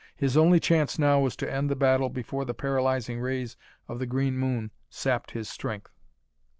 [0.15, 3.55] His only chance now, was to end the battle before the paralyzing rays
[3.87, 5.93] of the green moon sapped his strength.